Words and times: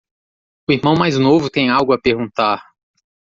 O 0.67 0.71
irmão 0.73 0.95
mais 0.95 1.15
novo 1.19 1.47
tem 1.47 1.69
algo 1.69 1.93
a 1.93 2.01
perguntar. 2.01 2.63